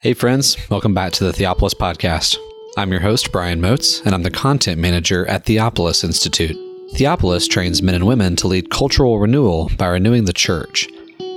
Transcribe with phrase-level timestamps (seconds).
[0.00, 2.36] Hey, friends, welcome back to the Theopolis Podcast.
[2.76, 6.56] I'm your host, Brian Moats, and I'm the content manager at Theopolis Institute.
[6.94, 10.88] Theopolis trains men and women to lead cultural renewal by renewing the church.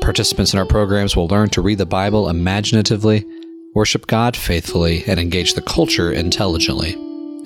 [0.02, 3.26] Participants in our programs will learn to read the Bible imaginatively,
[3.74, 6.94] worship God faithfully, and engage the culture intelligently.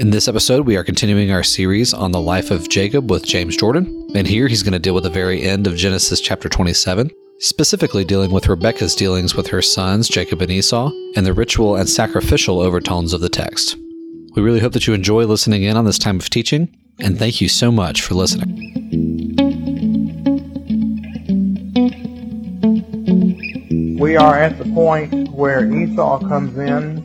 [0.02, 3.56] In this episode, we are continuing our series on the life of Jacob with James
[3.56, 7.10] Jordan, and here he's going to deal with the very end of Genesis chapter 27
[7.40, 11.90] specifically dealing with Rebecca's dealings with her sons, Jacob and Esau, and the ritual and
[11.90, 13.76] sacrificial overtones of the text.
[14.36, 17.42] We really hope that you enjoy listening in on this time of teaching, and thank
[17.42, 18.72] you so much for listening.
[24.00, 27.04] We are at the point where Esau comes in,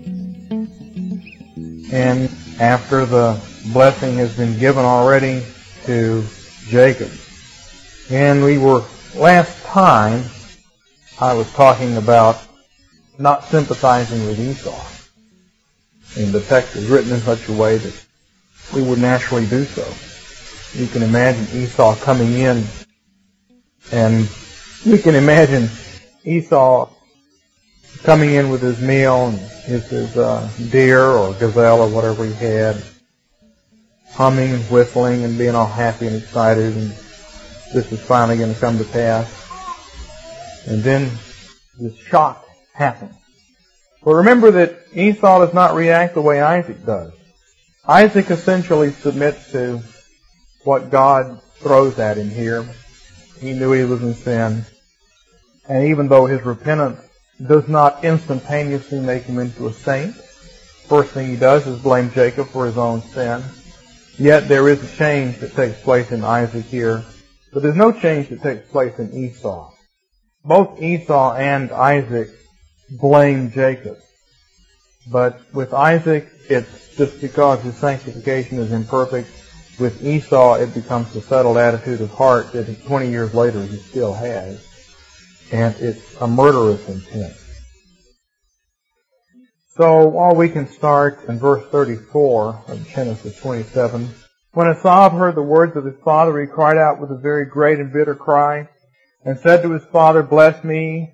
[1.93, 3.41] and after the
[3.73, 5.43] blessing has been given already
[5.87, 6.25] to
[6.69, 7.11] Jacob.
[8.11, 10.25] And we were last time,
[11.21, 12.43] I was talking about
[13.19, 14.87] not sympathizing with Esau.
[16.21, 18.07] And the text is written in such a way that
[18.75, 19.87] we would naturally do so.
[20.79, 22.65] You can imagine Esau coming in,
[23.93, 24.29] and
[24.85, 25.69] you can imagine
[26.25, 26.89] Esau
[28.03, 32.33] coming in with his meal and his, his uh, deer or gazelle or whatever he
[32.33, 32.83] had,
[34.13, 36.93] humming and whistling and being all happy and excited, and
[37.73, 39.49] this is finally going to come to pass.
[40.67, 41.11] And then
[41.79, 43.15] this shock happens.
[44.05, 47.13] But remember that Esau does not react the way Isaac does.
[47.87, 49.83] Isaac essentially submits to
[50.65, 52.67] what God throws at him here.
[53.41, 54.65] He knew he was in sin.
[55.69, 57.01] And even though his repentance
[57.47, 62.49] does not instantaneously make him into a saint, first thing he does is blame Jacob
[62.49, 63.43] for his own sin.
[64.19, 67.05] Yet there is a change that takes place in Isaac here.
[67.53, 69.73] But there's no change that takes place in Esau.
[70.45, 72.29] Both Esau and Isaac
[72.91, 73.99] blame Jacob.
[75.11, 79.29] But with Isaac, it's just because his sanctification is imperfect.
[79.79, 84.13] With Esau, it becomes the settled attitude of heart that 20 years later he still
[84.13, 84.65] has.
[85.53, 87.35] And it's a murderous intent.
[89.77, 94.11] So while we can start in verse 34 of Genesis 27,
[94.53, 97.79] when Esau heard the words of his father, he cried out with a very great
[97.79, 98.69] and bitter cry
[99.25, 101.13] and said to his father, Bless me,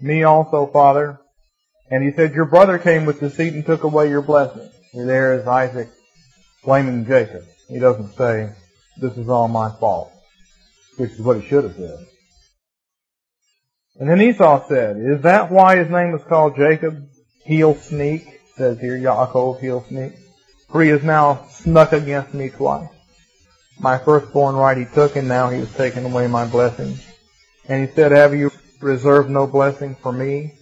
[0.00, 1.20] me also, father.
[1.90, 4.70] And he said, Your brother came with deceit and took away your blessing.
[4.94, 5.88] And there is Isaac
[6.64, 7.42] blaming Jacob.
[7.68, 8.50] He doesn't say,
[9.00, 10.10] This is all my fault,
[10.96, 11.98] which is what he should have said.
[13.96, 17.06] And then Esau said, Is that why his name was called Jacob?
[17.44, 20.12] Heel sneak, says here, Yaakov, heel sneak.
[20.70, 22.88] For he has now snuck against me twice.
[23.78, 26.98] My firstborn right he took, and now he has taken away my blessing.
[27.68, 30.52] And he said, Have you reserved no blessing for me?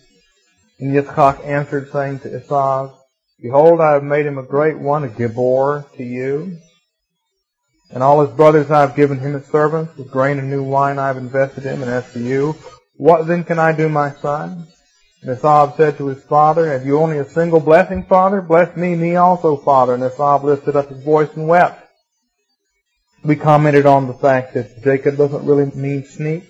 [0.78, 2.94] And Yitzchak answered, saying to Esau,
[3.40, 6.58] Behold, I have made him a great one, a Gibor to you.
[7.90, 9.96] And all his brothers I have given him as servants.
[9.96, 11.82] With grain and new wine I have invested him.
[11.82, 12.54] And as for you,
[12.96, 14.66] what then can I do, my son?
[15.22, 18.40] And Esau said to his father, Have you only a single blessing, father?
[18.40, 19.94] Bless me, me also, father.
[19.94, 21.84] And Esau lifted up his voice and wept.
[23.24, 26.44] We commented on the fact that Jacob doesn't really mean sneak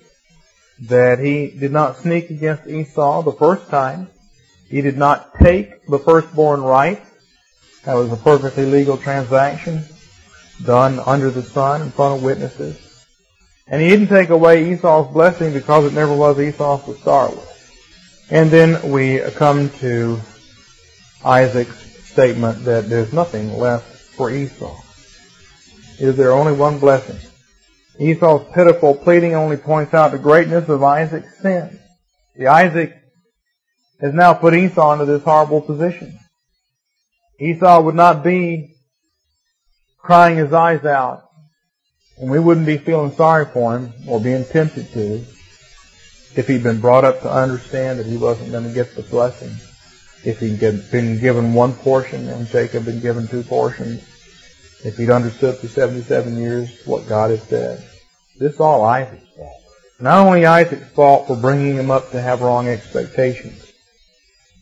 [0.81, 4.09] that he did not sneak against Esau the first time.
[4.69, 7.01] He did not take the firstborn right.
[7.83, 9.83] That was a perfectly legal transaction
[10.63, 12.77] done under the sun in front of witnesses.
[13.67, 17.48] And he didn't take away Esau's blessing because it never was Esau's to start with.
[18.31, 20.19] And then we come to
[21.25, 21.75] Isaac's
[22.11, 24.79] statement that there's nothing left for Esau.
[25.99, 27.17] Is there only one blessing?
[27.99, 31.79] Esau's pitiful pleading only points out the greatness of Isaac's sin.
[32.35, 32.95] The Isaac
[33.99, 36.17] has now put Esau into this horrible position.
[37.39, 38.75] Esau would not be
[39.97, 41.23] crying his eyes out,
[42.17, 45.25] and we wouldn't be feeling sorry for him or being tempted to
[46.35, 49.51] if he'd been brought up to understand that he wasn't going to get the blessing.
[50.23, 54.03] If he'd been given one portion and Jacob been given two portions.
[54.83, 57.83] If he'd understood for 77 years what God had said.
[58.37, 59.61] This is all Isaac's fault.
[59.99, 63.73] Not only Isaac's fault for bringing him up to have wrong expectations,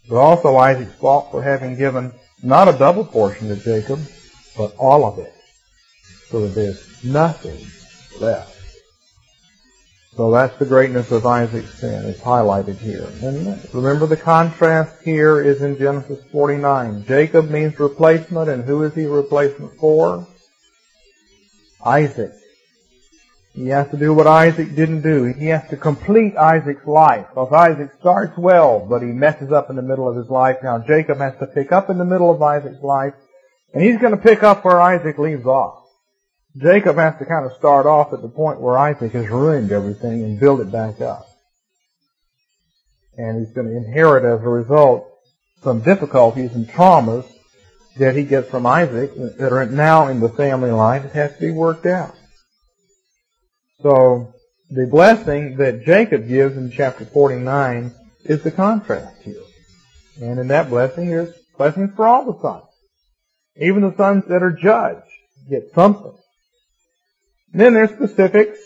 [0.09, 2.11] but also Isaac's fault for having given
[2.41, 3.99] not a double portion to Jacob,
[4.55, 5.33] but all of it.
[6.29, 7.65] So that there's nothing
[8.19, 8.56] left.
[10.17, 12.05] So that's the greatness of Isaac's sin.
[12.05, 13.07] It's highlighted here.
[13.21, 17.05] And remember the contrast here is in Genesis 49.
[17.05, 20.25] Jacob means replacement, and who is he replacement for?
[21.85, 22.31] Isaac.
[23.53, 25.25] He has to do what Isaac didn't do.
[25.25, 27.27] He has to complete Isaac's life.
[27.29, 30.57] Because Isaac starts well, but he messes up in the middle of his life.
[30.63, 33.13] Now Jacob has to pick up in the middle of Isaac's life,
[33.71, 35.86] and he's going to pick up where Isaac leaves off.
[36.61, 40.23] Jacob has to kind of start off at the point where Isaac has ruined everything
[40.23, 41.25] and build it back up.
[43.17, 45.07] And he's going to inherit as a result
[45.61, 47.25] some difficulties and traumas
[47.97, 51.41] that he gets from Isaac that are now in the family line that has to
[51.41, 52.15] be worked out.
[53.81, 54.33] So
[54.69, 57.93] the blessing that Jacob gives in chapter 49
[58.25, 59.41] is the contrast here.
[60.21, 62.63] And in that blessing, there's blessings for all the sons.
[63.59, 65.03] Even the sons that are judged
[65.49, 66.13] get something.
[67.57, 68.59] Then there's specifics.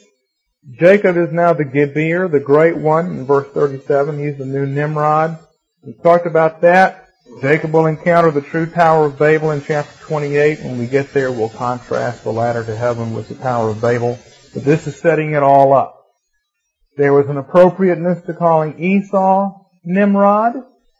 [0.70, 4.20] Jacob is now the Gibor, the great one, in verse 37.
[4.20, 5.40] He's the new Nimrod.
[5.82, 7.08] We've talked about that.
[7.42, 10.64] Jacob will encounter the true Tower of Babel in chapter 28.
[10.64, 14.20] When we get there, we'll contrast the ladder to heaven with the Tower of Babel.
[14.54, 15.98] But this is setting it all up.
[16.98, 19.54] There was an appropriateness to calling Esau
[19.86, 20.56] Nimrod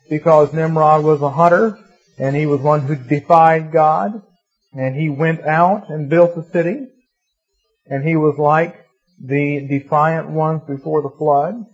[0.10, 1.78] because Nimrod was a hunter
[2.18, 4.22] and he was one who defied God
[4.72, 6.88] and he went out and built a city
[7.86, 8.76] and he was like
[9.20, 11.66] the defiant ones before the flood.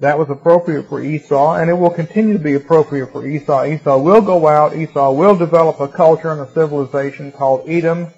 [0.00, 3.64] That was appropriate for Esau, and it will continue to be appropriate for Esau.
[3.64, 8.08] Esau will go out, Esau will develop a culture and a civilization called Edom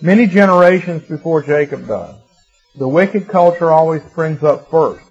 [0.00, 2.14] many generations before Jacob does.
[2.76, 5.04] The wicked culture always springs up first.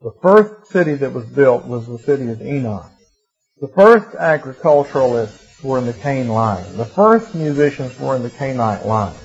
[0.00, 2.90] The first city that was built was the city of Enoch.
[3.60, 6.76] The first agriculturalists were in the Cain line.
[6.76, 9.16] The first musicians were in the Cainite line.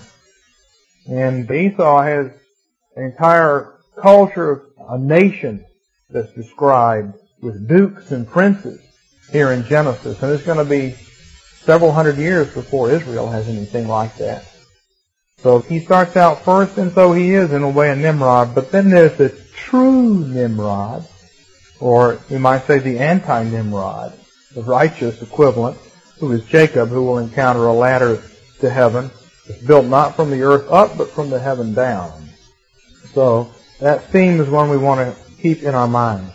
[1.08, 2.32] And Esau has
[2.96, 5.66] an entire culture of a nation
[6.10, 8.82] that's described with dukes and princes
[9.32, 10.22] here in Genesis.
[10.22, 10.96] And it's going to be
[11.62, 14.46] several hundred years before Israel has anything like that.
[15.38, 18.56] So he starts out first, and so he is in a way a Nimrod.
[18.56, 21.06] But then there's the true Nimrod,
[21.82, 24.14] or you might say the anti-Nimrod,
[24.56, 25.78] the righteous equivalent,
[26.20, 28.24] who is Jacob, who will encounter a ladder
[28.62, 29.12] to heaven
[29.46, 32.30] it's built not from the earth up, but from the heaven down.
[33.14, 36.32] So that theme is one we want to keep in our minds.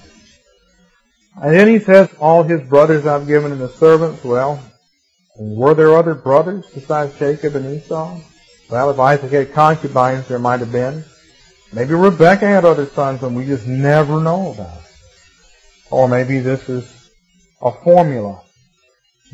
[1.41, 4.25] And then he says, all his brothers I've given in the servants.
[4.25, 4.61] Well,
[5.39, 8.19] were there other brothers besides Jacob and Esau?
[8.69, 11.05] Well, if Isaac had concubines, there might have been.
[11.73, 14.83] Maybe Rebecca had other sons and we just never know about.
[15.91, 17.11] Or maybe this is
[17.63, 18.43] a formula.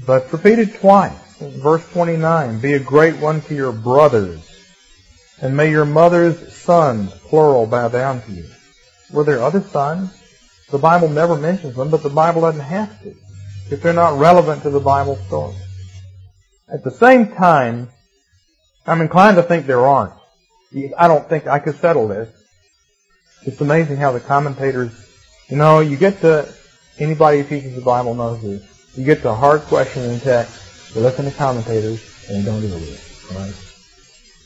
[0.06, 1.24] But repeated twice.
[1.52, 4.41] Verse 29, Be a great one to your brothers,
[5.41, 8.46] and may your mother's sons, plural, bow down to you.
[9.12, 10.11] Were there other sons?
[10.70, 13.14] The Bible never mentions them, but the Bible doesn't have to,
[13.70, 15.55] if they're not relevant to the Bible story.
[16.73, 17.91] At the same time,
[18.87, 20.14] I'm inclined to think there aren't.
[20.99, 22.29] I don't think I could settle this.
[23.43, 24.93] It's amazing how the commentators,
[25.49, 26.52] you know, you get to,
[26.99, 28.62] anybody who teaches the Bible knows this,
[28.96, 30.63] you get to a hard question in text,
[30.94, 33.37] you listen to commentators and you don't deal with it.
[33.37, 33.55] Right?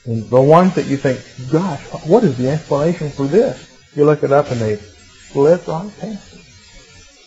[0.06, 3.68] And the ones that you think, gosh, what is the explanation for this?
[3.94, 6.40] You look it up and they slip right past it.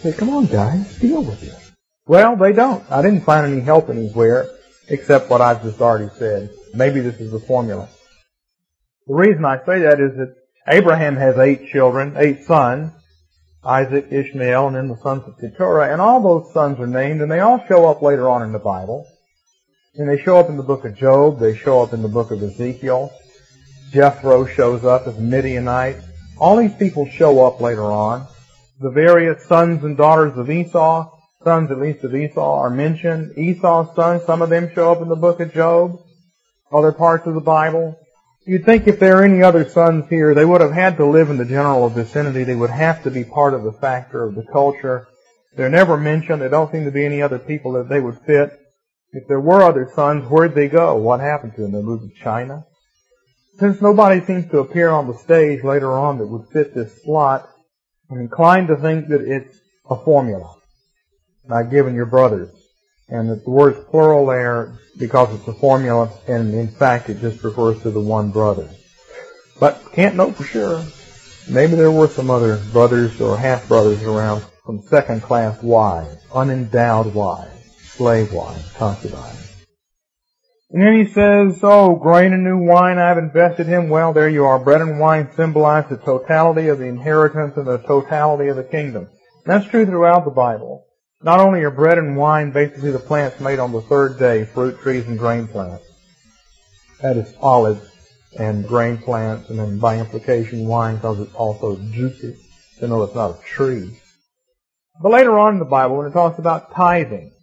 [0.01, 1.53] Say, come on guys, deal with it.
[2.07, 2.83] Well, they don't.
[2.89, 4.49] I didn't find any help anywhere
[4.89, 6.49] except what I've just already said.
[6.73, 7.87] Maybe this is the formula.
[9.07, 10.35] The reason I say that is that
[10.67, 12.91] Abraham has eight children, eight sons,
[13.63, 17.31] Isaac, Ishmael, and then the sons of Keturah, and all those sons are named, and
[17.31, 19.07] they all show up later on in the Bible.
[19.95, 21.39] And they show up in the book of Job.
[21.39, 23.11] They show up in the book of Ezekiel.
[23.91, 25.97] Jethro shows up as a Midianite.
[26.37, 28.25] All these people show up later on.
[28.79, 31.11] The various sons and daughters of Esau,
[31.43, 33.37] sons at least of Esau, are mentioned.
[33.37, 35.99] Esau's sons, some of them show up in the book of Job.
[36.71, 37.99] Other parts of the Bible.
[38.45, 41.29] You'd think if there are any other sons here, they would have had to live
[41.29, 42.45] in the general vicinity.
[42.45, 45.09] They would have to be part of the factor of the culture.
[45.57, 46.41] They're never mentioned.
[46.41, 48.57] There don't seem to be any other people that they would fit.
[49.13, 50.95] If there were other sons, where'd they go?
[50.95, 51.73] What happened to them?
[51.73, 52.65] They moved to China?
[53.59, 57.49] Since nobody seems to appear on the stage later on that would fit this slot,
[58.09, 60.55] I'm inclined to think that it's a formula.
[61.45, 62.51] Not given your brothers.
[63.09, 67.43] And that the word's plural there because it's a formula, and in fact it just
[67.43, 68.69] refers to the one brother.
[69.59, 70.85] But can't know for sure.
[71.49, 77.60] Maybe there were some other brothers or half-brothers around from second-class wives, unendowed wives
[78.01, 79.35] slave wine, concubine.
[80.71, 83.89] And then he says, oh, grain and new wine, I've invested him.
[83.89, 84.57] Well, there you are.
[84.57, 89.07] Bread and wine symbolize the totality of the inheritance and the totality of the kingdom.
[89.45, 90.87] That's true throughout the Bible.
[91.21, 94.79] Not only are bread and wine basically the plants made on the third day, fruit
[94.79, 95.85] trees and grain plants.
[97.01, 97.87] That is olives
[98.35, 102.35] and grain plants, and then by implication wine because it's also juicy,
[102.77, 103.95] even though it's not a tree.
[105.03, 107.33] But later on in the Bible, when it talks about tithing,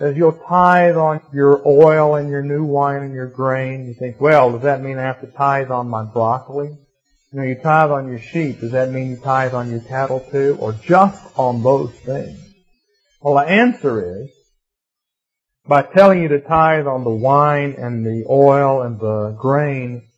[0.00, 4.20] as you'll tithe on your oil and your new wine and your grain, you think,
[4.20, 6.68] well, does that mean I have to tithe on my broccoli?
[7.32, 8.60] You know, you tithe on your sheep.
[8.60, 10.56] Does that mean you tithe on your cattle too?
[10.60, 12.38] Or just on those things?
[13.20, 14.30] Well, the answer is,
[15.66, 20.08] by telling you to tithe on the wine and the oil and the grain,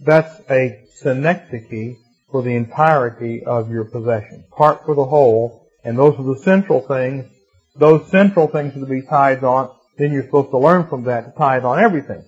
[0.00, 1.96] that's a synecdoche
[2.30, 4.44] for the entirety of your possession.
[4.52, 7.26] Part for the whole, and those are the central things.
[7.78, 9.70] Those central things are to be tithed on.
[9.96, 12.24] Then you're supposed to learn from that to tithe on everything.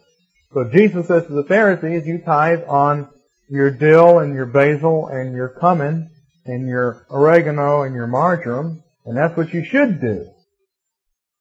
[0.53, 3.09] So Jesus says to the Pharisees, you tithe on
[3.49, 6.11] your dill and your basil and your cumin
[6.47, 10.29] and your oregano and your marjoram, and that's what you should do.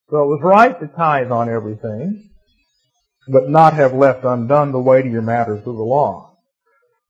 [0.09, 2.29] So it was right to tithe on everything,
[3.27, 6.35] but not have left undone the weightier matters of the law.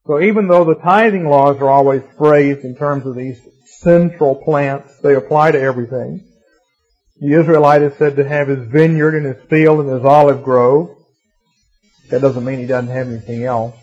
[0.06, 3.40] So even though the tithing laws are always phrased in terms of these
[3.80, 6.26] central plants, they apply to everything.
[7.20, 10.96] The Israelite is said to have his vineyard and his field and his olive grove.
[12.08, 13.76] That doesn't mean he doesn't have anything else.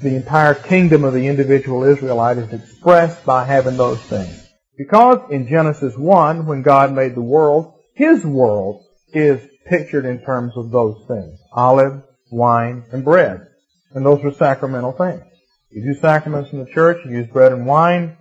[0.00, 4.48] The entire kingdom of the individual Israelite is expressed by having those things.
[4.76, 10.56] Because in Genesis 1, when God made the world, his world is pictured in terms
[10.56, 11.38] of those things.
[11.52, 13.46] Olive, wine, and bread.
[13.92, 15.22] And those are sacramental things.
[15.70, 18.16] You do sacraments in the church, you use bread and wine,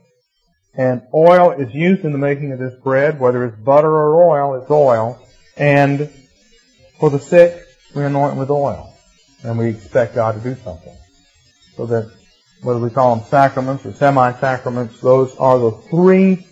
[0.74, 4.62] and oil is used in the making of this bread, whether it's butter or oil,
[4.62, 5.22] it's oil.
[5.58, 6.10] And
[7.00, 7.62] for the sick,
[7.94, 8.94] we anoint with oil.
[9.44, 10.96] And we expect God to do something.
[11.76, 12.12] So that,
[12.62, 16.46] whether we call them sacraments or semi-sacraments, those are the three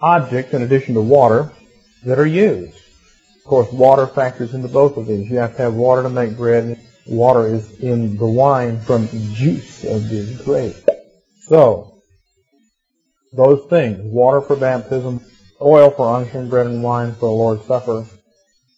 [0.00, 1.50] objects, in addition to water,
[2.04, 2.76] that are used.
[3.38, 5.30] Of course, water factors into both of these.
[5.30, 6.80] You have to have water to make bread.
[7.06, 10.76] Water is in the wine from juice of the grape.
[11.40, 11.93] So,
[13.34, 15.20] those things, water for baptism,
[15.60, 18.06] oil for unction, bread and wine for the Lord's Supper,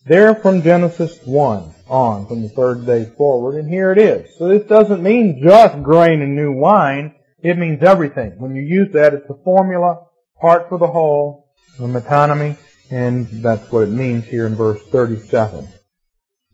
[0.07, 4.37] they're from Genesis 1 on, from the third day forward, and here it is.
[4.39, 8.39] So this doesn't mean just grain and new wine, it means everything.
[8.39, 10.07] When you use that, it's a formula,
[10.41, 11.49] part for the whole,
[11.79, 12.57] the metonymy,
[12.91, 15.69] and that's what it means here in verse 37.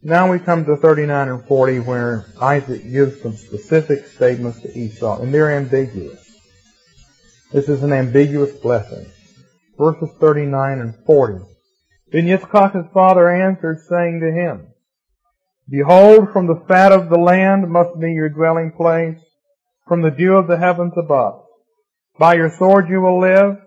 [0.03, 5.21] Now we come to 39 and 40 where Isaac gives some specific statements to Esau,
[5.21, 6.32] and they're ambiguous.
[7.53, 9.05] This is an ambiguous blessing.
[9.79, 11.45] Verses 39 and 40.
[12.11, 14.69] Then Yitzchak's father answered, saying to him,
[15.69, 19.19] Behold, from the fat of the land must be your dwelling place,
[19.87, 21.45] from the dew of the heavens above.
[22.19, 23.59] By your sword you will live,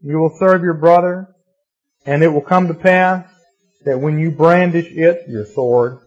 [0.00, 1.34] you will serve your brother,
[2.06, 3.26] and it will come to pass
[3.84, 5.98] that when you brandish it, your sword,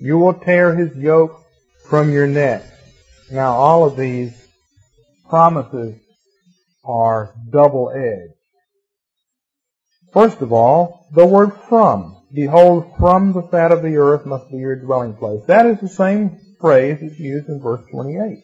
[0.00, 1.44] you will tear his yoke
[1.88, 2.64] from your neck.
[3.30, 4.32] Now all of these
[5.28, 6.00] promises
[6.86, 8.34] are double-edged.
[10.12, 12.24] First of all, the word from.
[12.32, 15.42] Behold, from the fat of the earth must be your dwelling place.
[15.46, 18.42] That is the same phrase that's used in verse 28.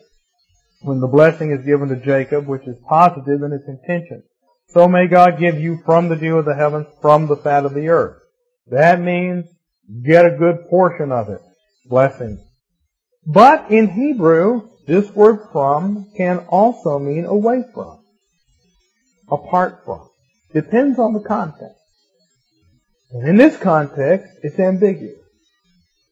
[0.82, 4.22] When the blessing is given to Jacob, which is positive in its intention.
[4.68, 7.74] So may God give you from the dew of the heavens, from the fat of
[7.74, 8.22] the earth.
[8.68, 9.46] That means
[10.04, 11.40] get a good portion of it.
[11.86, 12.40] Blessings.
[13.26, 18.01] But in Hebrew, this word from can also mean away from.
[19.32, 20.08] Apart from.
[20.52, 21.80] Depends on the context.
[23.12, 25.18] And in this context, it's ambiguous.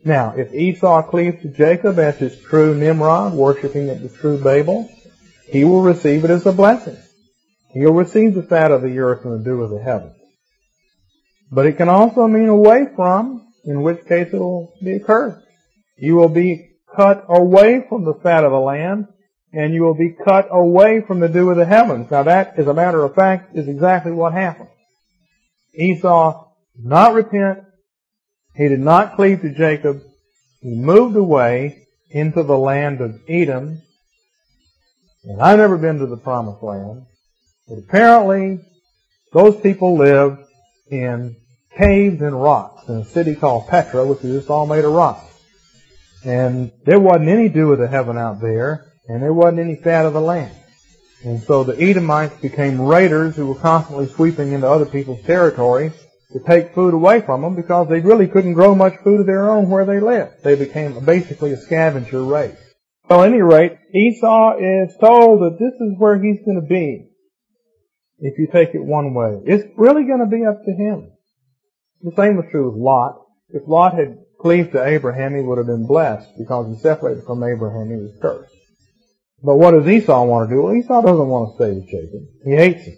[0.05, 4.89] Now, if Esau cleaves to Jacob as his true Nimrod, worshiping at the true Babel,
[5.47, 6.97] he will receive it as a blessing.
[7.73, 10.17] He'll receive the fat of the earth and the dew of the heavens.
[11.53, 15.41] But it can also mean away from, in which case it will be a curse.
[15.99, 19.07] You will be cut away from the fat of the land,
[19.52, 22.11] and you will be cut away from the dew of the heavens.
[22.11, 24.69] Now that, as a matter of fact, is exactly what happened.
[25.75, 27.61] Esau did not repent.
[28.54, 30.02] He did not cleave to Jacob.
[30.61, 33.80] He moved away into the land of Edom.
[35.25, 37.07] And I've never been to the promised land.
[37.69, 38.61] But apparently,
[39.33, 40.40] those people lived
[40.90, 41.37] in
[41.76, 45.26] caves and rocks in a city called Petra, which is just all made of rocks.
[46.25, 50.07] And there wasn't any dew of the heaven out there, and there wasn't any fat
[50.07, 50.55] of the land.
[51.25, 55.93] And so the Edomites became raiders who were constantly sweeping into other people's territory
[56.33, 59.50] to take food away from them because they really couldn't grow much food of their
[59.50, 60.45] own where they lived.
[60.45, 62.57] They became basically a scavenger race.
[63.09, 67.09] So at any rate, Esau is told that this is where he's going to be
[68.21, 69.40] if you take it one way.
[69.45, 71.11] It's really going to be up to him.
[72.02, 73.21] The same was true with Lot.
[73.49, 76.31] If Lot had cleaved to Abraham, he would have been blessed.
[76.38, 78.55] Because he separated from Abraham, he was cursed.
[79.42, 80.62] But what does Esau want to do?
[80.62, 82.20] Well, Esau doesn't want to stay with Jacob.
[82.44, 82.97] He hates him.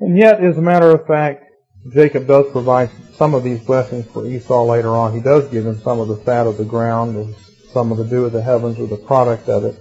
[0.00, 1.44] And yet, as a matter of fact,
[1.92, 5.14] Jacob does provide some of these blessings for Esau later on.
[5.14, 7.34] He does give him some of the fat of the ground and
[7.72, 9.80] some of the dew of the heavens or the product of it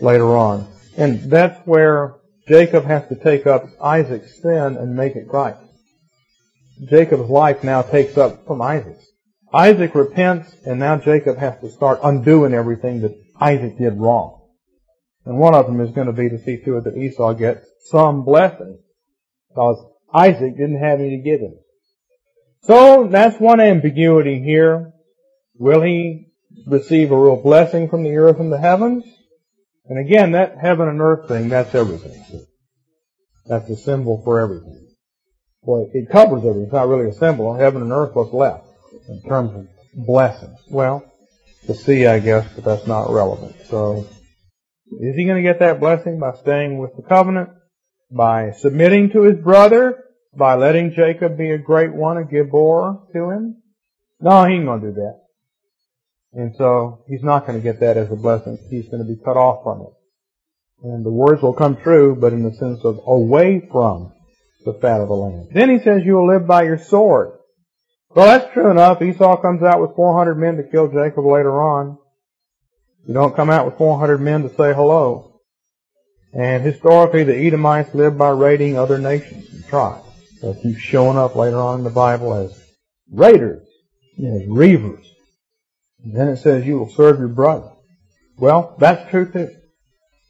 [0.00, 0.66] later on.
[0.96, 2.16] And that's where
[2.48, 5.56] Jacob has to take up Isaac's sin and make it right.
[6.90, 9.06] Jacob's life now takes up from Isaac's.
[9.54, 14.40] Isaac repents, and now Jacob has to start undoing everything that Isaac did wrong.
[15.24, 17.66] And one of them is going to be to see to it that Esau gets
[17.86, 18.78] some blessing,
[19.48, 21.54] because Isaac didn't have any to give him.
[22.64, 24.92] So that's one ambiguity here.
[25.54, 26.32] Will he
[26.66, 29.04] receive a real blessing from the earth and the heavens?
[29.86, 32.46] And again, that heaven and earth thing, that's everything.
[33.46, 34.88] That's a symbol for everything.
[35.64, 36.64] Boy, it covers everything.
[36.64, 37.54] It's not really a symbol.
[37.54, 38.66] Heaven and earth, what's left
[39.08, 40.58] in terms of blessings?
[40.68, 41.04] Well,
[41.66, 43.56] the sea, I guess, but that's not relevant.
[43.66, 44.06] So,
[45.00, 47.50] is he going to get that blessing by staying with the covenant?
[48.10, 50.04] By submitting to his brother?
[50.34, 53.62] By letting Jacob be a great one, a Gibbor to him?
[54.20, 55.20] No, he ain't going to do that.
[56.32, 58.58] And so he's not going to get that as a blessing.
[58.70, 59.92] He's going to be cut off from it.
[60.84, 64.12] And the words will come true, but in the sense of away from
[64.64, 65.48] the fat of the land.
[65.52, 67.38] Then he says, you will live by your sword.
[68.14, 69.00] Well, that's true enough.
[69.00, 71.98] Esau comes out with 400 men to kill Jacob later on.
[73.06, 75.40] You don't come out with 400 men to say hello.
[76.34, 80.06] And historically, the Edomites lived by raiding other nations and tribes.
[80.42, 82.62] That keeps showing up later on in the Bible as
[83.10, 83.66] raiders,
[84.18, 85.04] as reavers.
[86.04, 87.70] And then it says you will serve your brother.
[88.36, 89.50] Well, that's true too.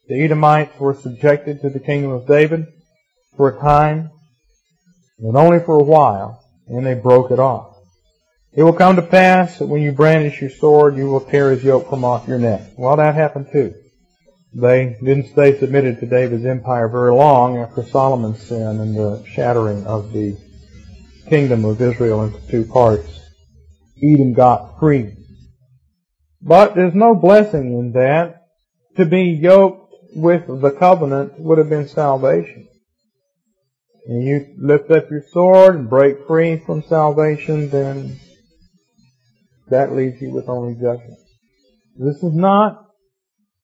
[0.09, 2.67] The Edomites were subjected to the kingdom of David
[3.37, 4.11] for a time,
[5.19, 7.72] but only for a while, and they broke it off.
[8.55, 11.65] It will come to pass that when you brandish your sword, you will tear his
[11.65, 12.63] yoke from off your neck.
[12.77, 13.75] Well, that happened too.
[14.55, 19.87] They didn't stay submitted to David's empire very long after Solomon's sin and the shattering
[19.87, 20.37] of the
[21.29, 23.21] kingdom of Israel into two parts.
[24.03, 25.17] Edom got free
[26.43, 28.41] but there's no blessing in that.
[28.97, 32.69] To be yoked with the covenant would have been salvation.
[34.07, 38.19] And you lift up your sword and break free from salvation, then
[39.73, 41.19] that leaves you with only judgment.
[41.97, 42.87] This is not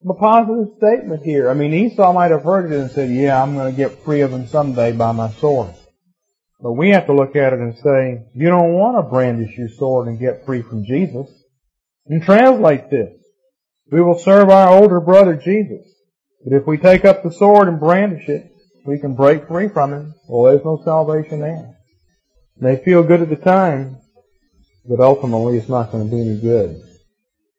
[0.09, 1.51] a positive statement here.
[1.51, 4.21] I mean, Esau might have heard it and said, yeah, I'm going to get free
[4.21, 5.75] of him someday by my sword.
[6.61, 9.68] But we have to look at it and say, you don't want to brandish your
[9.68, 11.29] sword and get free from Jesus
[12.07, 13.14] and translate this.
[13.90, 15.87] We will serve our older brother Jesus.
[16.44, 18.51] But if we take up the sword and brandish it,
[18.87, 20.14] we can break free from him.
[20.29, 21.77] Well, there's no salvation there.
[22.61, 23.99] They feel good at the time,
[24.88, 26.83] but ultimately it's not going to be any good.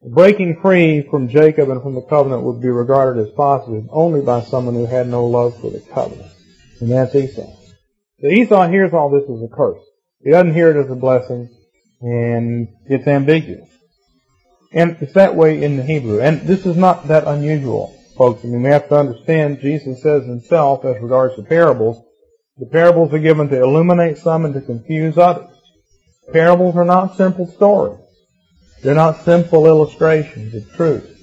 [0.01, 4.41] Breaking free from Jacob and from the covenant would be regarded as positive only by
[4.41, 6.31] someone who had no love for the covenant.
[6.79, 7.53] And that's Esau.
[8.21, 9.81] So Esau hears all this as a curse.
[10.23, 11.49] He doesn't hear it as a blessing,
[12.01, 13.69] and it's ambiguous.
[14.71, 16.21] And it's that way in the Hebrew.
[16.21, 18.43] And this is not that unusual, folks.
[18.43, 22.03] I mean, we have to understand Jesus says himself as regards to parables,
[22.57, 25.48] the parables are given to illuminate some and to confuse others.
[26.31, 27.99] Parables are not simple stories.
[28.83, 31.15] They're not simple illustrations of truth.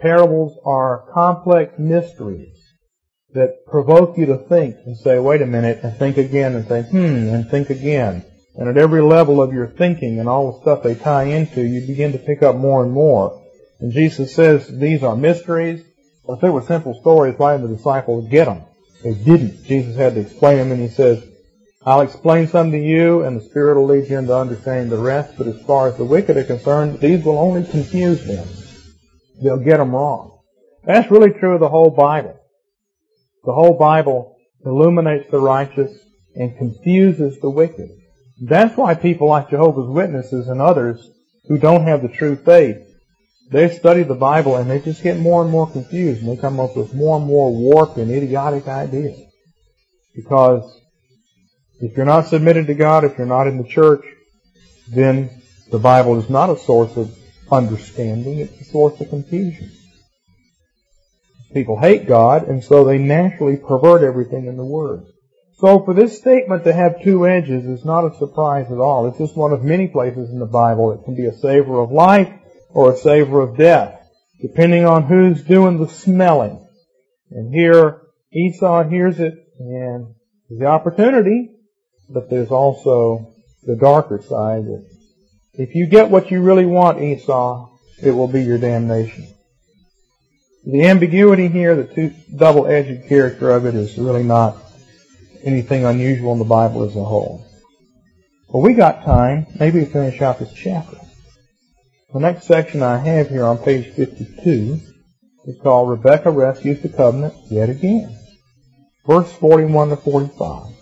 [0.00, 2.56] Parables are complex mysteries
[3.34, 6.82] that provoke you to think and say, wait a minute, and think again and say,
[6.82, 8.24] hmm, and think again.
[8.56, 11.86] And at every level of your thinking and all the stuff they tie into, you
[11.86, 13.40] begin to pick up more and more.
[13.80, 15.84] And Jesus says these are mysteries.
[16.28, 18.64] If they were simple stories, why did the disciples get them?
[19.02, 19.64] They didn't.
[19.64, 21.24] Jesus had to explain them, and he says,
[21.88, 25.38] I'll explain some to you, and the Spirit will lead you into understanding the rest.
[25.38, 28.46] But as far as the wicked are concerned, these will only confuse them.
[29.42, 30.38] They'll get them wrong.
[30.84, 32.38] That's really true of the whole Bible.
[33.44, 35.90] The whole Bible illuminates the righteous
[36.34, 37.88] and confuses the wicked.
[38.42, 41.00] That's why people like Jehovah's Witnesses and others
[41.46, 42.76] who don't have the true faith,
[43.50, 46.60] they study the Bible and they just get more and more confused and they come
[46.60, 49.18] up with more and more warped and idiotic ideas.
[50.14, 50.70] Because
[51.80, 54.04] if you're not submitted to God, if you're not in the church,
[54.88, 55.30] then
[55.70, 57.16] the Bible is not a source of
[57.50, 59.70] understanding, it's a source of confusion.
[61.52, 65.04] People hate God, and so they naturally pervert everything in the Word.
[65.58, 69.08] So for this statement to have two edges is not a surprise at all.
[69.08, 70.90] It's just one of many places in the Bible.
[70.90, 72.32] that can be a savor of life
[72.70, 74.00] or a savor of death,
[74.40, 76.64] depending on who's doing the smelling.
[77.30, 80.14] And here, Esau hears it, and
[80.50, 81.57] the opportunity,
[82.08, 84.86] but there's also the darker side that
[85.54, 87.68] if you get what you really want, Esau,
[88.02, 89.26] it will be your damnation.
[90.64, 94.56] The ambiguity here, the two double-edged character of it is really not
[95.42, 97.44] anything unusual in the Bible as a whole.
[98.48, 99.46] Well, we got time.
[99.58, 100.96] Maybe we finish out this chapter.
[102.12, 104.80] The next section I have here on page 52
[105.46, 108.16] is called Rebecca Rescues the Covenant Yet Again.
[109.06, 110.77] Verse 41 to 45.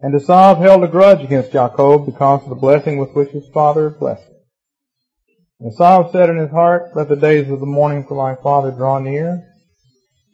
[0.00, 3.90] And Esau held a grudge against Jacob because of the blessing with which his father
[3.90, 4.34] had blessed him.
[5.60, 8.70] And Esau said in his heart, Let the days of the mourning for my father
[8.70, 9.44] draw near,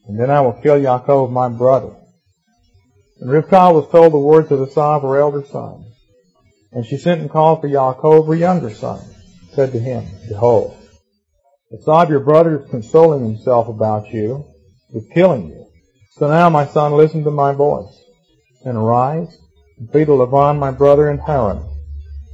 [0.07, 1.96] and then I will kill Jacob my brother.
[3.20, 5.87] And Rivkah was told the words of Esau, her elder son.
[6.72, 9.00] And she sent and called for Jacob, her younger son,
[9.55, 10.77] said to him, Behold,
[11.72, 14.44] Esau your brother is consoling himself about you
[14.92, 15.66] with killing you.
[16.18, 17.98] So now, my son, listen to my voice,
[18.64, 19.38] and arise,
[19.78, 21.62] to Laban my brother in Haran.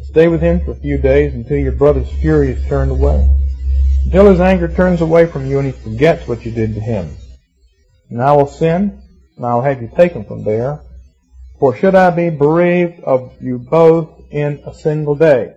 [0.02, 3.28] Stay with him for a few days until your brother's fury is turned away.
[4.04, 7.16] Until his anger turns away from you and he forgets what you did to him.
[8.08, 9.00] And I will send,
[9.36, 10.80] and I will have you taken from there.
[11.58, 15.54] For should I be bereaved of you both in a single day?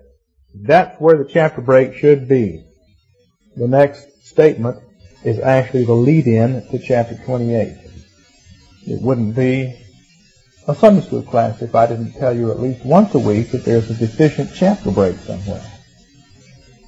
[0.53, 2.63] That's where the chapter break should be.
[3.55, 4.83] The next statement
[5.23, 7.77] is actually the lead-in to chapter 28.
[8.85, 9.82] It wouldn't be
[10.67, 13.65] a Sunday school class if I didn't tell you at least once a week that
[13.65, 15.63] there's a deficient chapter break somewhere.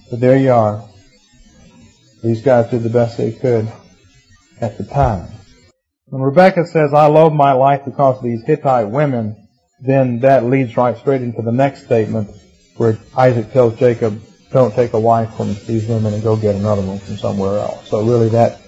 [0.09, 0.87] But there you are.
[2.23, 3.71] These guys did the best they could
[4.61, 5.27] at the time.
[6.05, 9.47] When Rebecca says, I love my life because of these Hittite women,
[9.81, 12.29] then that leads right straight into the next statement
[12.77, 16.81] where Isaac tells Jacob, don't take a wife from these women and go get another
[16.81, 17.89] one from somewhere else.
[17.89, 18.61] So really that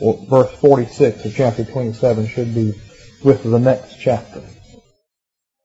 [0.00, 2.74] verse 46 of chapter 27 should be
[3.24, 4.42] with the next chapter.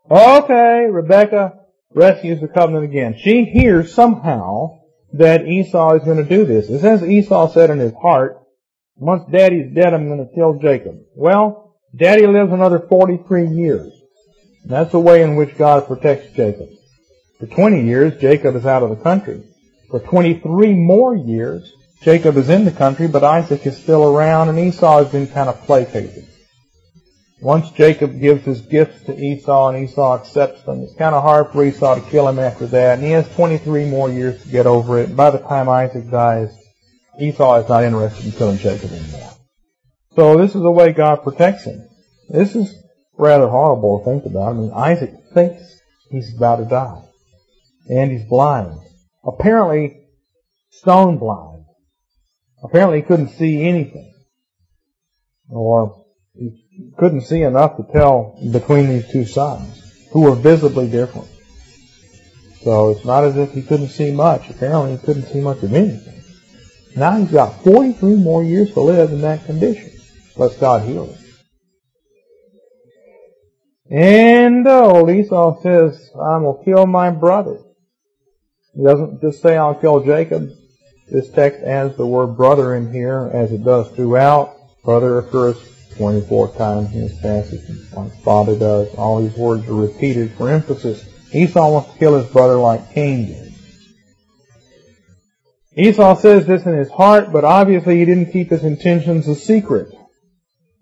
[0.10, 1.60] Okay, Rebecca
[1.94, 3.16] rescues the covenant again.
[3.20, 4.80] She hears somehow
[5.14, 6.70] that Esau is going to do this.
[6.70, 8.38] It says Esau said in his heart,
[8.96, 11.00] once daddy's dead, I'm going to kill Jacob.
[11.16, 13.94] Well, daddy lives another 43 years.
[14.66, 16.70] That's the way in which God protects Jacob.
[17.40, 19.44] For 20 years, Jacob is out of the country.
[19.90, 24.60] For 23 more years, Jacob is in the country, but Isaac is still around, and
[24.60, 26.28] Esau has been kind of placated.
[27.42, 31.52] Once Jacob gives his gifts to Esau and Esau accepts them, it's kind of hard
[31.52, 34.66] for Esau to kill him after that, and he has 23 more years to get
[34.66, 35.16] over it.
[35.16, 36.54] By the time Isaac dies,
[37.20, 39.32] Esau is not interested in killing Jacob anymore.
[40.16, 41.88] So this is the way God protects him.
[42.28, 42.76] This is
[43.18, 44.50] rather horrible to think about.
[44.50, 45.62] I mean, Isaac thinks
[46.10, 47.02] he's about to die.
[47.90, 48.80] And he's blind.
[49.24, 50.08] Apparently,
[50.72, 51.64] stone blind.
[52.64, 54.14] Apparently he couldn't see anything.
[55.50, 61.28] Or he couldn't see enough to tell between these two sons, who were visibly different.
[62.62, 64.50] So it's not as if he couldn't see much.
[64.50, 66.22] Apparently he couldn't see much of anything.
[66.96, 69.92] Now he's got 43 more years to live in that condition.
[70.36, 71.18] Let God heal him.
[73.92, 77.60] And old Esau says, I will kill my brother.
[78.76, 80.50] He doesn't just say, I'll kill Jacob.
[81.12, 84.56] This text adds the word brother in here, as it does throughout.
[84.84, 85.58] Brother occurs
[86.00, 87.62] 24 times in this passage,
[87.94, 88.88] like father does.
[88.96, 91.06] All these words are repeated for emphasis.
[91.34, 93.54] Esau wants to kill his brother like Cain did.
[95.76, 99.94] Esau says this in his heart, but obviously he didn't keep his intentions a secret.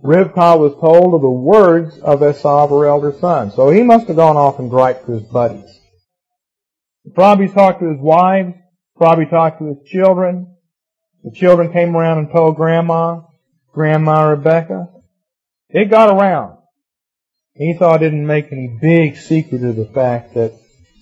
[0.03, 3.49] Rivkah was told of the words of Esau, her elder son.
[3.49, 5.79] So he must have gone off and griped to his buddies.
[7.03, 8.53] He probably talked to his wives,
[8.95, 10.55] probably talked to his children.
[11.23, 13.21] The children came around and told grandma,
[13.73, 14.89] grandma Rebecca.
[15.69, 16.57] It got around.
[17.59, 20.53] Esau didn't make any big secret of the fact that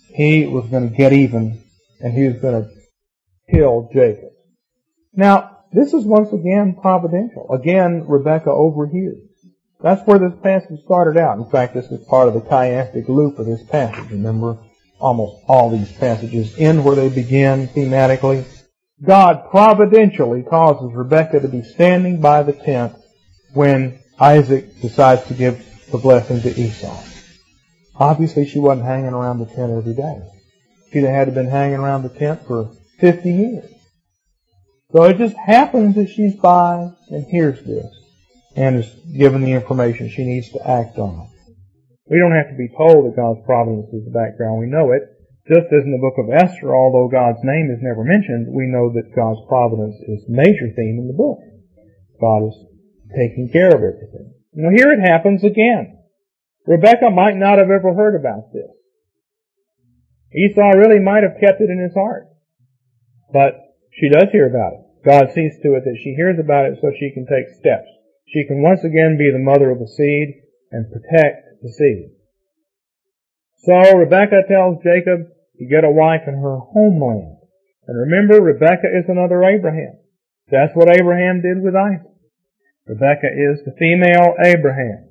[0.08, 1.62] he was going to get even
[1.99, 2.69] and he was going to
[3.51, 4.32] kill Jacob.
[5.13, 7.51] Now, this is once again providential.
[7.51, 9.21] Again, Rebecca overhears.
[9.82, 11.38] That's where this passage started out.
[11.38, 14.10] In fact, this is part of the chiastic loop of this passage.
[14.10, 14.58] Remember,
[14.99, 18.45] almost all these passages end where they begin thematically.
[19.04, 22.93] God providentially causes Rebecca to be standing by the tent
[23.54, 27.04] when Isaac decides to give the blessing to Esau.
[27.97, 30.21] Obviously, she wasn't hanging around the tent every day.
[30.91, 33.71] She'd had been hanging around the tent for 50 years.
[34.91, 37.86] So it just happens that she's by and hears this
[38.56, 41.28] and is given the information she needs to act on.
[42.08, 44.60] We don't have to be told that God's providence is the background.
[44.60, 45.04] We know it.
[45.47, 48.89] Just as in the book of Esther, although God's name is never mentioned, we know
[48.93, 51.38] that God's providence is the major theme in the book.
[52.21, 52.56] God is
[53.15, 54.34] taking care of everything.
[54.54, 56.04] Now here it happens again.
[56.67, 58.71] Rebecca might not have ever heard about this.
[60.36, 62.28] Esau really might have kept it in his heart.
[63.32, 63.56] But
[63.91, 64.82] she does hear about it.
[65.06, 67.88] God sees to it that she hears about it so she can take steps.
[68.28, 72.12] She can once again be the mother of the seed and protect the seed.
[73.63, 77.38] So Rebecca tells Jacob to get a wife in her homeland.
[77.88, 79.97] And remember, Rebecca is another Abraham.
[80.49, 82.14] That's what Abraham did with Isaac.
[82.87, 85.09] Rebecca is the female Abraham.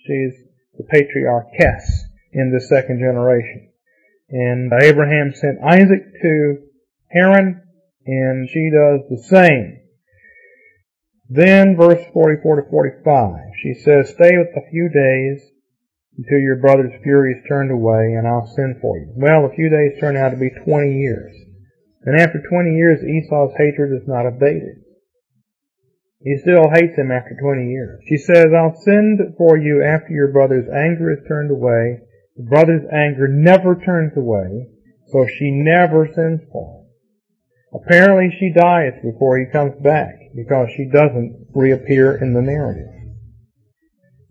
[0.00, 0.34] She's
[0.76, 3.70] the patriarchess in the second generation.
[4.28, 6.58] And Abraham sent Isaac to
[7.10, 7.62] Haran,
[8.06, 9.80] and she does the same.
[11.28, 15.42] Then verse 44 to 45, she says, Stay with a few days
[16.18, 19.12] until your brother's fury is turned away, and I'll send for you.
[19.16, 21.32] Well, a few days turn out to be 20 years.
[22.02, 24.85] And after 20 years, Esau's hatred is not abated.
[26.26, 28.02] He still hates him after 20 years.
[28.08, 32.00] She says, I'll send for you after your brother's anger is turned away.
[32.34, 34.66] The brother's anger never turns away,
[35.06, 37.80] so she never sends for him.
[37.80, 42.90] Apparently she dies before he comes back because she doesn't reappear in the narrative.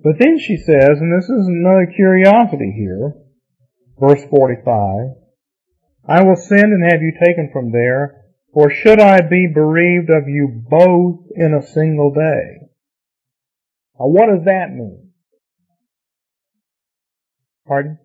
[0.04, 3.14] But then she says, and this is another curiosity here,
[3.98, 5.12] verse 45,
[6.10, 8.25] I will send and have you taken from there
[8.56, 12.70] for should I be bereaved of you both in a single day?
[14.00, 15.12] Now what does that mean?
[17.68, 18.00] Pardon?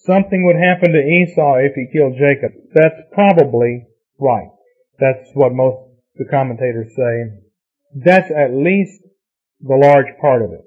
[0.00, 2.50] Something would happen to Esau if he killed Jacob.
[2.74, 3.86] That's probably
[4.18, 4.50] right.
[4.98, 5.78] That's what most
[6.16, 7.38] the commentators say.
[7.94, 9.00] That's at least
[9.60, 10.64] the large part of it.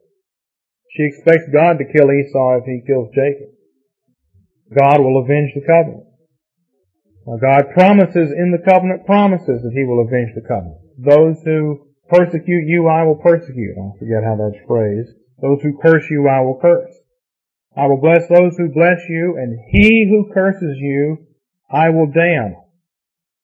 [0.95, 3.49] She expects God to kill Esau if he kills Jacob.
[4.73, 6.05] God will avenge the covenant.
[7.25, 10.77] Now God promises in the covenant promises that He will avenge the covenant.
[10.97, 13.75] Those who persecute you, I will persecute.
[13.77, 15.11] I forget how that's phrased.
[15.41, 16.93] Those who curse you, I will curse.
[17.75, 21.27] I will bless those who bless you, and he who curses you,
[21.69, 22.55] I will damn.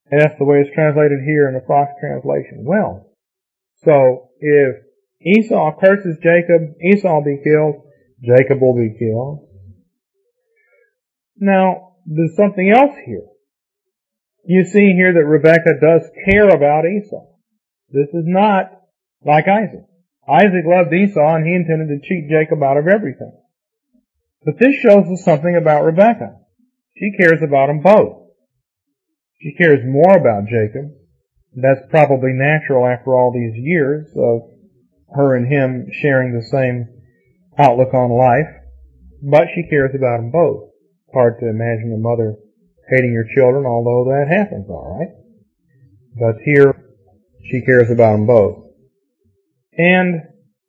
[0.10, 2.63] And that's the way it's translated here in the Fox translation.
[2.63, 3.08] Well,
[3.84, 4.76] so if
[5.22, 7.84] Esau curses Jacob, Esau will be killed,
[8.24, 9.48] Jacob will be killed.
[11.38, 13.26] Now, there's something else here.
[14.43, 17.25] You see here that Rebecca does care about Esau.
[17.89, 18.71] This is not
[19.23, 19.86] like Isaac.
[20.27, 23.38] Isaac loved Esau and he intended to cheat Jacob out of everything.
[24.43, 26.38] But this shows us something about Rebecca.
[26.97, 28.30] She cares about them both.
[29.41, 30.91] She cares more about Jacob.
[31.54, 34.41] That's probably natural after all these years of
[35.13, 36.88] her and him sharing the same
[37.58, 38.49] outlook on life.
[39.21, 40.69] But she cares about them both.
[41.13, 42.36] Hard to imagine a mother
[42.89, 45.10] hating your children, although that happens, alright?
[46.17, 46.76] But here,
[47.44, 48.65] she cares about them both.
[49.78, 50.22] And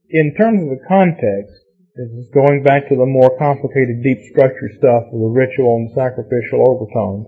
[0.08, 1.52] in terms of the context,
[1.94, 5.90] this is going back to the more complicated deep structure stuff of the ritual and
[5.92, 7.26] sacrificial overtones.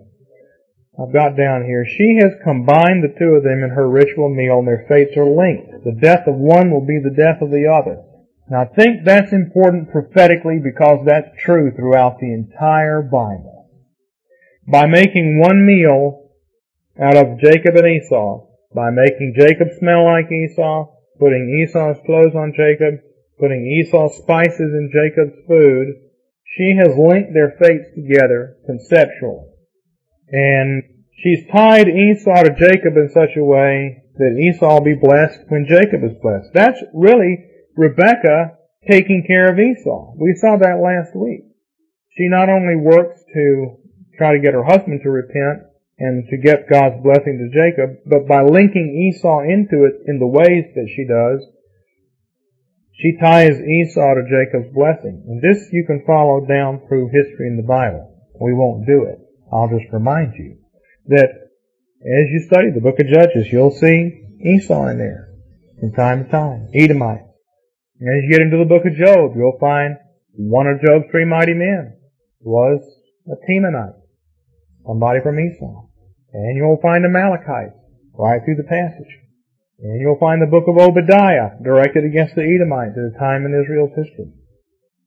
[0.96, 4.60] I've got down here, she has combined the two of them in her ritual meal
[4.60, 5.84] and their fates are linked.
[5.84, 8.00] The death of one will be the death of the other.
[8.48, 13.53] Now I think that's important prophetically because that's true throughout the entire Bible
[14.66, 16.30] by making one meal
[17.00, 20.86] out of Jacob and Esau, by making Jacob smell like Esau,
[21.18, 23.00] putting Esau's clothes on Jacob,
[23.38, 25.88] putting Esau's spices in Jacob's food,
[26.56, 29.46] she has linked their fates together conceptually.
[30.28, 30.82] And
[31.22, 35.66] she's tied Esau to Jacob in such a way that Esau will be blessed when
[35.66, 36.50] Jacob is blessed.
[36.54, 37.44] That's really
[37.76, 40.14] Rebecca taking care of Esau.
[40.16, 41.42] We saw that last week.
[42.16, 43.78] She not only works to
[44.18, 45.64] try to get her husband to repent
[45.98, 50.26] and to get God's blessing to Jacob, but by linking Esau into it in the
[50.26, 51.46] ways that she does,
[52.92, 55.22] she ties Esau to Jacob's blessing.
[55.26, 58.10] And this you can follow down through history in the Bible.
[58.40, 59.18] We won't do it.
[59.52, 60.58] I'll just remind you
[61.06, 65.28] that as you study the book of Judges, you'll see Esau in there
[65.80, 66.68] from time to time.
[66.74, 67.22] Edomite.
[68.00, 69.96] And as you get into the book of Job, you'll find
[70.34, 71.96] one of Job's three mighty men
[72.40, 72.80] was
[73.26, 74.03] a Temanite
[74.86, 75.88] somebody from Esau.
[76.32, 77.08] And you'll find the
[78.14, 79.12] right through the passage.
[79.78, 83.54] And you'll find the book of Obadiah directed against the Edomites at a time in
[83.54, 84.30] Israel's history.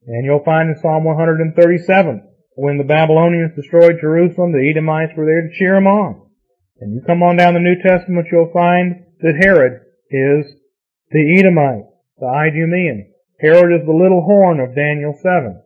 [0.08, 1.56] And you'll find in Psalm 137,
[2.56, 6.22] when the Babylonians destroyed Jerusalem, the Edomites were there to cheer them on.
[6.80, 10.46] And you come on down the New Testament, you'll find that Herod is
[11.12, 11.88] the Edomite,
[12.20, 13.12] the Idumean.
[13.40, 15.62] Herod is the little horn of Daniel 7.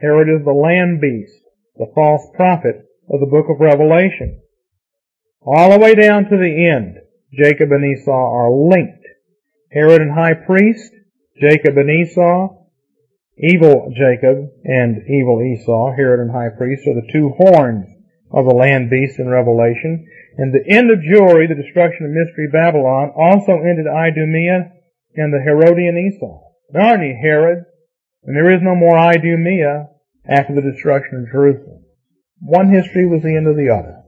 [0.00, 1.38] Herod is the land beast,
[1.76, 4.40] the false prophet of the book of Revelation.
[5.44, 6.98] All the way down to the end,
[7.32, 9.04] Jacob and Esau are linked.
[9.72, 10.92] Herod and high priest,
[11.40, 12.62] Jacob and Esau,
[13.38, 17.88] Evil Jacob and evil Esau, Herod and high priest, are the two horns
[18.30, 20.06] of the land beast in Revelation.
[20.36, 24.72] And the end of Jewry, the destruction of Mystery Babylon, also ended Idumea
[25.16, 26.40] and the Herodian Esau.
[26.70, 27.66] There aren't any Herods,
[28.24, 29.88] and there is no more Idumea
[30.28, 31.81] after the destruction of Jerusalem.
[32.42, 34.02] One history was the end of the other.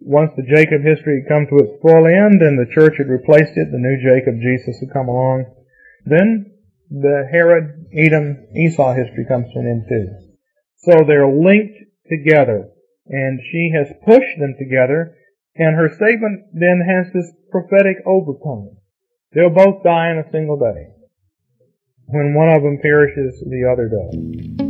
[0.00, 3.54] Once the Jacob history had come to its full end and the church had replaced
[3.54, 5.46] it, the new Jacob, Jesus, had come along,
[6.04, 6.58] then
[6.90, 10.08] the Herod, Edom, Esau history comes to an end too.
[10.78, 11.78] So they're linked
[12.10, 12.70] together.
[13.06, 15.16] And she has pushed them together,
[15.54, 18.76] and her statement then has this prophetic overtone.
[19.32, 20.94] They'll both die in a single day.
[22.06, 24.69] When one of them perishes, the other does.